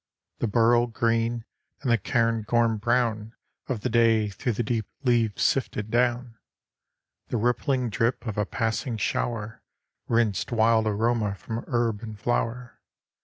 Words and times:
The 0.39 0.47
beryl 0.47 0.87
green 0.87 1.45
and 1.83 1.91
the 1.91 1.97
cairngorm 1.99 2.77
brown 2.79 3.35
Of 3.69 3.81
the 3.81 3.89
day 3.89 4.29
through 4.29 4.53
the 4.53 4.63
deep 4.63 4.87
leaves 5.03 5.43
sifted 5.43 5.91
down. 5.91 6.39
The 7.27 7.37
rippling 7.37 7.91
drip 7.91 8.25
of 8.25 8.35
a 8.35 8.47
passing 8.47 8.97
shower 8.97 9.61
Rinsed 10.07 10.51
wild 10.51 10.87
aroma 10.87 11.35
from 11.35 11.63
herb 11.67 12.01
and 12.01 12.17
flower. 12.19 12.79